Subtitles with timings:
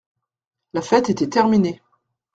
[0.73, 1.79] La fête était terminée.